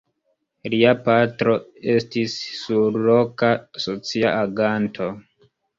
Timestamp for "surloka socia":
2.63-4.35